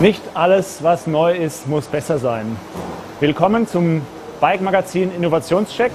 [0.00, 2.56] Nicht alles, was neu ist, muss besser sein.
[3.20, 4.02] Willkommen zum
[4.40, 5.92] Bike Magazin Innovationscheck.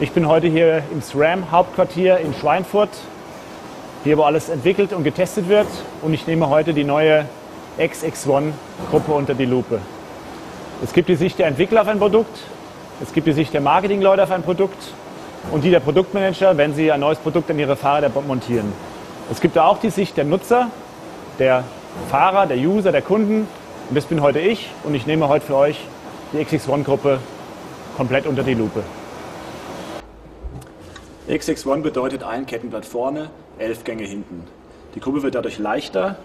[0.00, 2.90] Ich bin heute hier im SRAM Hauptquartier in Schweinfurt,
[4.04, 5.68] hier wo alles entwickelt und getestet wird
[6.02, 7.24] und ich nehme heute die neue
[7.78, 8.52] XX1
[8.90, 9.80] Gruppe unter die Lupe.
[10.84, 12.38] Es gibt die Sicht der Entwickler auf ein Produkt,
[13.02, 14.92] es gibt die Sicht der Marketingleute auf ein Produkt
[15.50, 18.72] und die der Produktmanager, wenn sie ein neues Produkt an ihre Fahrräder montieren.
[19.30, 20.68] Es gibt auch die Sicht der Nutzer,
[21.38, 21.64] der
[22.10, 23.46] Fahrer, der User, der Kunden.
[23.88, 25.80] Und das bin heute ich und ich nehme heute für euch
[26.32, 27.18] die XX1-Gruppe
[27.96, 28.82] komplett unter die Lupe.
[31.28, 34.44] XX1 bedeutet ein Kettenblatt vorne, elf Gänge hinten.
[34.94, 36.16] Die Gruppe wird dadurch leichter.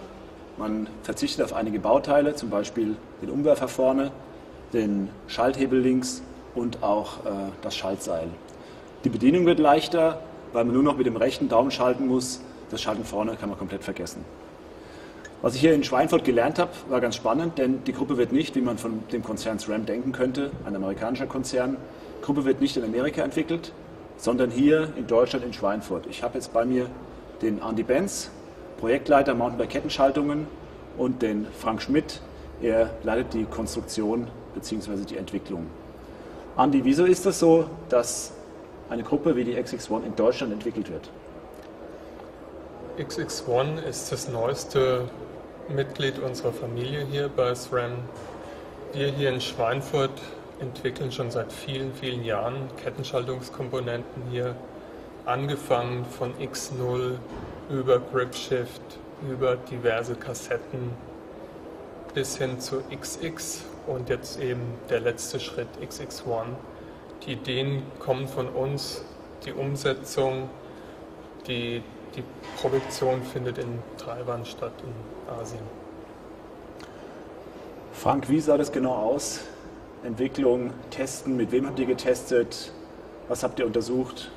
[0.56, 4.12] Man verzichtet auf einige Bauteile, zum Beispiel den Umwerfer vorne,
[4.72, 6.22] den Schalthebel links
[6.54, 8.28] und auch äh, das Schaltseil.
[9.04, 10.20] Die Bedienung wird leichter,
[10.52, 12.40] weil man nur noch mit dem rechten Daumen schalten muss.
[12.70, 14.24] Das Schalten vorne kann man komplett vergessen.
[15.44, 18.56] Was ich hier in Schweinfurt gelernt habe, war ganz spannend, denn die Gruppe wird nicht,
[18.56, 21.76] wie man von dem Konzern SRAM denken könnte, ein amerikanischer Konzern,
[22.18, 23.70] die Gruppe wird nicht in Amerika entwickelt,
[24.16, 26.06] sondern hier in Deutschland in Schweinfurt.
[26.08, 26.86] Ich habe jetzt bei mir
[27.42, 28.30] den Andy Benz,
[28.78, 30.46] Projektleiter Mountainbike-Kettenschaltungen
[30.96, 32.22] und den Frank Schmidt,
[32.62, 35.04] er leitet die Konstruktion bzw.
[35.06, 35.66] die Entwicklung.
[36.56, 38.32] Andy, wieso ist das so, dass
[38.88, 41.10] eine Gruppe wie die XX1 in Deutschland entwickelt wird?
[42.98, 45.02] XX1 ist das neueste
[45.68, 47.92] Mitglied unserer Familie hier bei SRAM.
[48.92, 50.20] Wir hier in Schweinfurt
[50.60, 54.54] entwickeln schon seit vielen, vielen Jahren Kettenschaltungskomponenten hier,
[55.24, 57.16] angefangen von X0
[57.70, 58.82] über GripShift,
[59.28, 60.90] über diverse Kassetten
[62.14, 66.46] bis hin zu XX und jetzt eben der letzte Schritt XX1.
[67.26, 69.04] Die Ideen kommen von uns,
[69.44, 70.48] die Umsetzung,
[71.46, 71.82] die,
[72.16, 72.24] die
[72.60, 75.62] Produktion findet in Taiwan statt, in Asien.
[77.92, 79.40] Frank, wie sah das genau aus?
[80.04, 82.72] Entwicklung, Testen, mit wem habt ihr getestet?
[83.28, 84.30] Was habt ihr untersucht?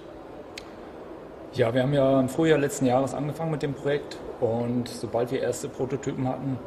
[1.54, 5.42] Ja, wir haben ja im Frühjahr letzten Jahres angefangen mit dem Projekt und sobald wir
[5.42, 6.58] erste Prototypen hatten,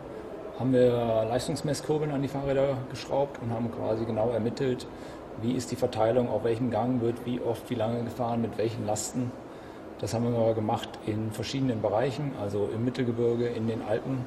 [0.58, 0.90] haben wir
[1.28, 4.86] Leistungsmesskurbeln an die Fahrräder geschraubt und haben quasi genau ermittelt,
[5.40, 8.84] wie ist die Verteilung, auf welchem Gang wird wie oft, wie lange gefahren, mit welchen
[8.84, 9.32] Lasten.
[10.00, 14.24] Das haben wir gemacht in verschiedenen Bereichen, also im Mittelgebirge, in den Alpen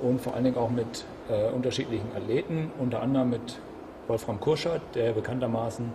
[0.00, 3.58] und vor allen Dingen auch mit äh, unterschiedlichen Athleten, unter anderem mit
[4.06, 5.92] Wolfram Kurschert, der bekanntermaßen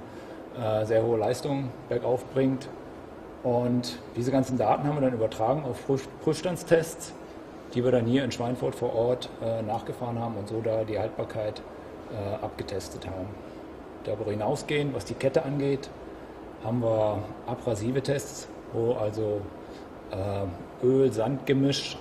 [0.60, 2.68] äh, sehr hohe Leistungen bergauf bringt.
[3.44, 5.86] Und diese ganzen Daten haben wir dann übertragen auf
[6.24, 7.14] Prüfstandstests
[7.76, 10.98] die wir dann hier in Schweinfurt vor Ort äh, nachgefahren haben und so da die
[10.98, 11.62] Haltbarkeit
[12.12, 13.28] äh, abgetestet haben.
[14.06, 15.90] Darüber hinausgehend, was die Kette angeht,
[16.64, 19.42] haben wir abrasive Tests, wo also
[20.12, 21.98] äh, Öl-Sand-Gemisch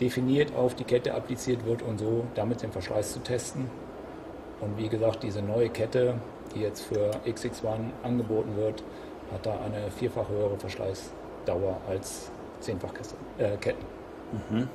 [0.00, 3.68] definiert auf die Kette appliziert wird und so damit den Verschleiß zu testen.
[4.60, 6.14] Und wie gesagt, diese neue Kette,
[6.54, 8.82] die jetzt für XX1 angeboten wird,
[9.32, 12.92] hat da eine vierfach höhere Verschleißdauer als zehnfach
[13.38, 13.84] äh, Ketten.
[14.50, 14.68] Mhm.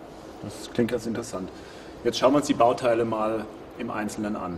[0.43, 1.49] Das klingt ganz interessant.
[2.03, 3.45] Jetzt schauen wir uns die Bauteile mal
[3.77, 4.57] im Einzelnen an.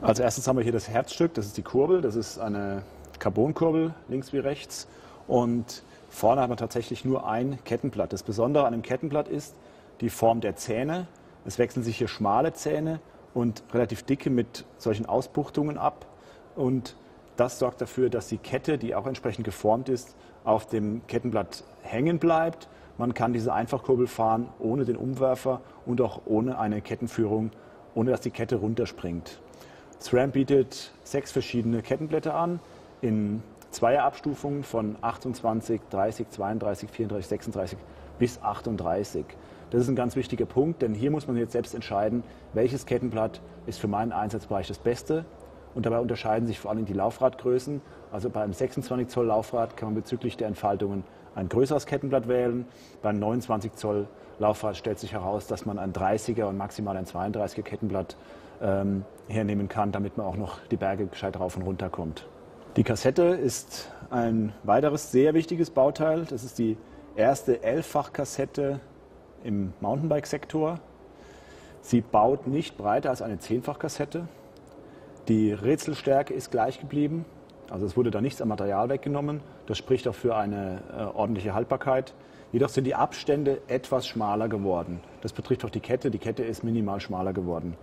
[0.00, 2.82] Als erstes haben wir hier das Herzstück, das ist die Kurbel, das ist eine
[3.18, 4.86] Carbonkurbel, links wie rechts.
[5.26, 8.12] Und vorne haben wir tatsächlich nur ein Kettenblatt.
[8.12, 9.54] Das Besondere an dem Kettenblatt ist
[10.00, 11.06] die Form der Zähne.
[11.44, 13.00] Es wechseln sich hier schmale Zähne
[13.32, 16.06] und relativ dicke mit solchen Ausbuchtungen ab.
[16.56, 16.96] Und
[17.36, 20.14] das sorgt dafür, dass die Kette, die auch entsprechend geformt ist,
[20.44, 26.22] auf dem Kettenblatt hängen bleibt man kann diese Einfachkurbel fahren ohne den Umwerfer und auch
[26.26, 27.50] ohne eine Kettenführung,
[27.94, 29.40] ohne dass die Kette runterspringt.
[29.98, 32.60] SRAM bietet sechs verschiedene Kettenblätter an
[33.00, 33.42] in
[33.74, 37.78] Zweierabstufungen von 28, 30, 32, 34, 36
[38.20, 39.24] bis 38.
[39.70, 43.40] Das ist ein ganz wichtiger Punkt, denn hier muss man jetzt selbst entscheiden, welches Kettenblatt
[43.66, 45.24] ist für meinen Einsatzbereich das Beste.
[45.74, 47.80] Und dabei unterscheiden sich vor allem die Laufradgrößen.
[48.12, 51.02] Also bei einem 26 Zoll Laufrad kann man bezüglich der Entfaltungen
[51.34, 52.66] ein größeres Kettenblatt wählen.
[53.02, 54.06] Beim 29 Zoll
[54.38, 58.16] Laufrad stellt sich heraus, dass man ein 30er und maximal ein 32er Kettenblatt
[58.62, 62.24] ähm, hernehmen kann, damit man auch noch die Berge gescheit rauf und runter kommt.
[62.76, 66.24] Die Kassette ist ein weiteres sehr wichtiges Bauteil.
[66.24, 66.76] Das ist die
[67.14, 68.80] erste Elffach-Kassette
[69.44, 70.80] im Mountainbike-Sektor.
[71.82, 74.26] Sie baut nicht breiter als eine Zehnfach-Kassette.
[75.28, 77.24] Die Rätselstärke ist gleich geblieben.
[77.70, 79.40] Also es wurde da nichts am Material weggenommen.
[79.66, 82.12] Das spricht auch für eine äh, ordentliche Haltbarkeit.
[82.50, 85.00] Jedoch sind die Abstände etwas schmaler geworden.
[85.20, 86.10] Das betrifft auch die Kette.
[86.10, 87.76] Die Kette ist minimal schmaler geworden.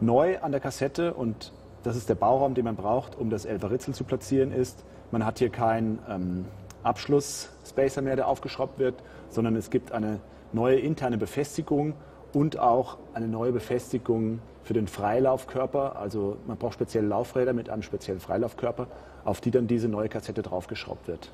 [0.00, 1.52] Neu an der Kassette, und
[1.84, 5.38] das ist der Bauraum, den man braucht, um das Elfer-Ritzel zu platzieren, ist, man hat
[5.38, 6.46] hier keinen ähm,
[6.82, 8.94] Abschluss-Spacer mehr, der aufgeschraubt wird,
[9.28, 10.20] sondern es gibt eine
[10.52, 11.94] neue interne Befestigung
[12.32, 15.96] und auch eine neue Befestigung für den Freilaufkörper.
[15.96, 18.86] Also man braucht spezielle Laufräder mit einem speziellen Freilaufkörper,
[19.24, 21.32] auf die dann diese neue Kassette draufgeschraubt wird.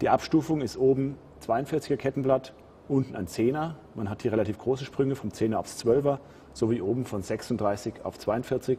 [0.00, 1.16] Die Abstufung ist oben
[1.46, 2.54] 42er Kettenblatt,
[2.88, 3.74] unten ein 10er.
[3.94, 6.18] Man hat hier relativ große Sprünge vom 10er aufs 12er,
[6.54, 8.78] sowie oben von 36 auf 42.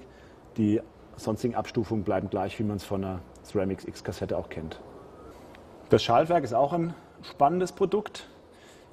[0.57, 0.81] Die
[1.15, 4.79] sonstigen Abstufungen bleiben gleich, wie man es von einer Ceramics X-Kassette auch kennt.
[5.89, 6.93] Das Schaltwerk ist auch ein
[7.23, 8.27] spannendes Produkt.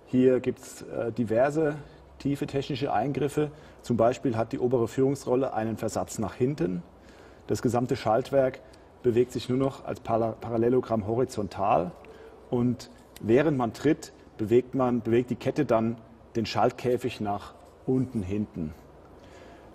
[0.06, 1.76] Hier gibt es äh, diverse
[2.18, 3.50] tiefe technische Eingriffe.
[3.82, 6.82] Zum Beispiel hat die obere Führungsrolle einen Versatz nach hinten.
[7.46, 8.60] Das gesamte Schaltwerk
[9.02, 11.92] bewegt sich nur noch als Parallelogramm horizontal
[12.50, 15.96] und während man tritt, bewegt, man, bewegt die Kette dann
[16.34, 17.54] den Schaltkäfig nach
[17.86, 18.74] unten hinten.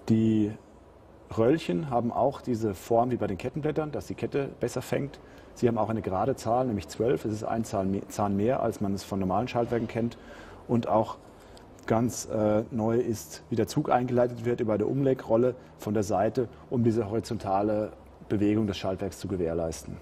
[0.09, 0.51] Die
[1.37, 5.19] Röllchen haben auch diese Form wie bei den Kettenblättern, dass die Kette besser fängt.
[5.53, 7.25] Sie haben auch eine gerade Zahl, nämlich 12.
[7.25, 10.17] Es ist ein Zahn mehr, als man es von normalen Schaltwerken kennt.
[10.67, 11.17] Und auch
[11.85, 16.47] ganz äh, neu ist, wie der Zug eingeleitet wird über eine Umlegrolle von der Seite,
[16.69, 17.93] um diese horizontale
[18.29, 19.97] Bewegung des Schaltwerks zu gewährleisten.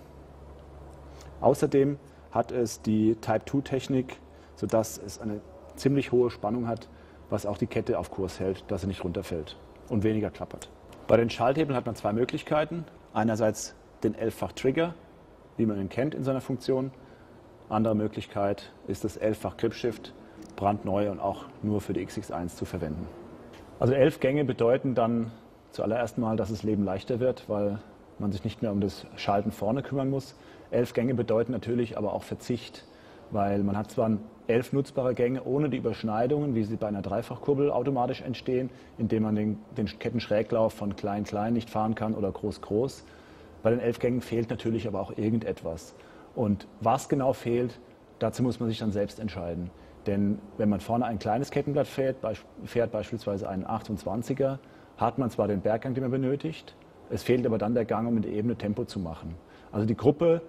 [1.41, 1.97] Außerdem
[2.31, 4.17] hat es die Type-2-Technik,
[4.55, 5.41] sodass es eine
[5.75, 6.89] ziemlich hohe Spannung hat,
[7.29, 10.69] was auch die Kette auf Kurs hält, dass sie nicht runterfällt und weniger klappert.
[11.09, 12.85] Bei den Schalthebeln hat man zwei Möglichkeiten.
[13.15, 13.73] Einerseits
[14.03, 14.93] den elffach Trigger,
[15.57, 16.91] wie man ihn kennt in seiner Funktion.
[17.67, 20.13] Andere Möglichkeit ist das elffach Gripshift,
[20.55, 23.07] brandneu und auch nur für die XX1 zu verwenden.
[23.79, 25.31] Also elf Gänge bedeuten dann
[25.71, 27.79] zuallererst mal, dass das Leben leichter wird, weil
[28.19, 30.35] man sich nicht mehr um das Schalten vorne kümmern muss.
[30.69, 32.85] Elf Gänge bedeuten natürlich aber auch Verzicht,
[33.31, 34.17] weil man hat zwar
[34.47, 39.35] elf nutzbare Gänge ohne die Überschneidungen, wie sie bei einer Dreifachkurbel automatisch entstehen, indem man
[39.35, 43.05] den, den Kettenschräglauf von klein-klein nicht fahren kann oder groß-groß.
[43.61, 45.93] Bei den elf Gängen fehlt natürlich aber auch irgendetwas.
[46.35, 47.79] Und was genau fehlt,
[48.19, 49.69] dazu muss man sich dann selbst entscheiden.
[50.07, 52.17] Denn wenn man vorne ein kleines Kettenblatt fährt,
[52.63, 54.57] fährt beispielsweise einen 28er,
[54.97, 56.75] hat man zwar den Berggang, den man benötigt,
[57.09, 59.35] es fehlt aber dann der Gang, um in der Ebene Tempo zu machen.
[59.71, 60.41] Also die Gruppe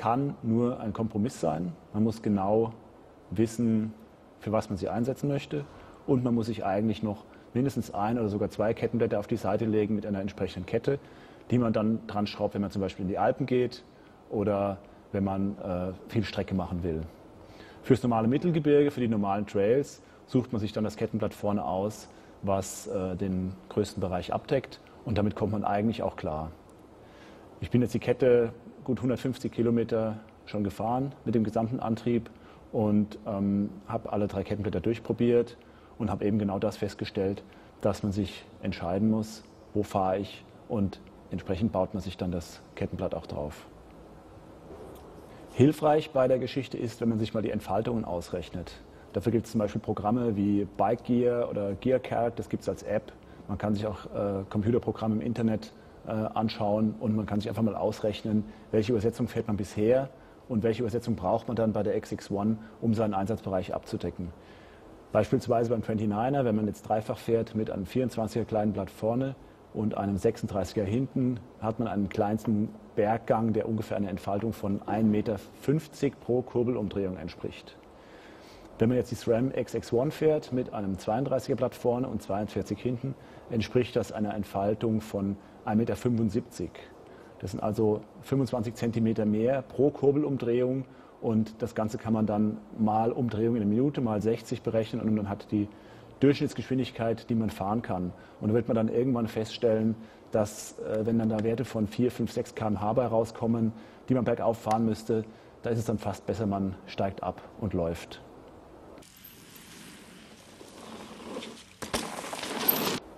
[0.00, 1.74] kann nur ein Kompromiss sein.
[1.92, 2.72] Man muss genau
[3.30, 3.92] wissen,
[4.38, 5.66] für was man sie einsetzen möchte.
[6.06, 9.66] Und man muss sich eigentlich noch mindestens ein oder sogar zwei Kettenblätter auf die Seite
[9.66, 10.98] legen mit einer entsprechenden Kette,
[11.50, 13.84] die man dann dran schraubt, wenn man zum Beispiel in die Alpen geht
[14.30, 14.78] oder
[15.12, 17.02] wenn man äh, viel Strecke machen will.
[17.82, 22.08] Fürs normale Mittelgebirge, für die normalen Trails, sucht man sich dann das Kettenblatt vorne aus,
[22.40, 24.80] was äh, den größten Bereich abdeckt.
[25.04, 26.52] Und damit kommt man eigentlich auch klar.
[27.60, 28.54] Ich bin jetzt die Kette
[28.84, 32.30] gut 150 Kilometer schon gefahren mit dem gesamten Antrieb
[32.72, 35.56] und ähm, habe alle drei Kettenblätter durchprobiert
[35.98, 37.42] und habe eben genau das festgestellt,
[37.80, 39.42] dass man sich entscheiden muss,
[39.74, 41.00] wo fahre ich und
[41.30, 43.66] entsprechend baut man sich dann das Kettenblatt auch drauf.
[45.52, 48.80] Hilfreich bei der Geschichte ist, wenn man sich mal die Entfaltungen ausrechnet.
[49.12, 52.82] Dafür gibt es zum Beispiel Programme wie Bike Gear oder GearCard, das gibt es als
[52.84, 53.12] App.
[53.48, 55.72] Man kann sich auch äh, Computerprogramme im Internet
[56.06, 60.08] anschauen und man kann sich einfach mal ausrechnen, welche Übersetzung fährt man bisher
[60.48, 64.32] und welche Übersetzung braucht man dann bei der XX1, um seinen Einsatzbereich abzudecken.
[65.12, 69.34] Beispielsweise beim 29er, wenn man jetzt dreifach fährt mit einem 24er kleinen Blatt vorne
[69.74, 75.02] und einem 36er hinten, hat man einen kleinsten Berggang, der ungefähr einer Entfaltung von 1,50
[75.04, 75.36] Meter
[76.20, 77.76] pro Kurbelumdrehung entspricht.
[78.78, 83.14] Wenn man jetzt die SRAM XX1 fährt mit einem 32er Blatt vorne und 42 hinten,
[83.50, 85.36] entspricht das einer Entfaltung von
[85.66, 86.72] 1,75 Meter.
[87.40, 90.84] Das sind also 25 Zentimeter mehr pro Kurbelumdrehung
[91.22, 95.14] und das Ganze kann man dann mal Umdrehung in einer Minute, mal 60 berechnen und
[95.14, 95.68] man hat die
[96.20, 98.12] Durchschnittsgeschwindigkeit, die man fahren kann.
[98.40, 99.96] Und da wird man dann irgendwann feststellen,
[100.32, 103.72] dass äh, wenn dann da Werte von 4, 5, 6 km/h bei rauskommen,
[104.08, 105.24] die man bergauf fahren müsste,
[105.62, 108.20] da ist es dann fast besser, man steigt ab und läuft.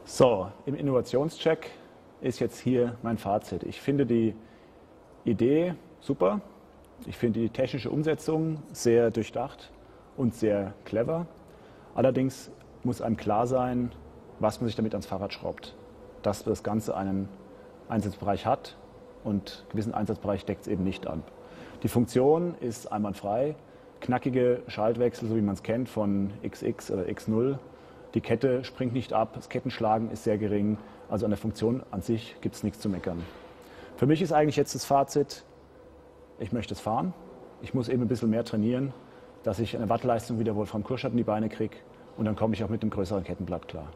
[0.04, 1.70] So, im Innovationscheck
[2.22, 3.64] ist jetzt hier mein Fazit.
[3.64, 4.34] Ich finde die
[5.24, 6.40] Idee super.
[7.06, 9.72] Ich finde die technische Umsetzung sehr durchdacht
[10.16, 11.26] und sehr clever.
[11.94, 12.50] Allerdings
[12.84, 13.92] muss einem klar sein,
[14.38, 15.74] was man sich damit ans Fahrrad schraubt.
[16.22, 17.28] Dass das Ganze einen
[17.88, 18.76] Einsatzbereich hat
[19.24, 21.22] und einen gewissen Einsatzbereich deckt es eben nicht an.
[21.82, 23.56] Die Funktion ist einwandfrei.
[24.00, 27.58] Knackige Schaltwechsel, so wie man es kennt, von XX oder X0.
[28.14, 30.76] Die Kette springt nicht ab, das Kettenschlagen ist sehr gering.
[31.08, 33.22] Also an der Funktion an sich gibt es nichts zu meckern.
[33.96, 35.44] Für mich ist eigentlich jetzt das Fazit,
[36.38, 37.14] ich möchte es fahren.
[37.62, 38.92] Ich muss eben ein bisschen mehr trainieren,
[39.44, 41.76] dass ich eine Wattleistung wieder wohl vom Kurschat in die Beine kriege
[42.16, 43.88] und dann komme ich auch mit dem größeren Kettenblatt klar.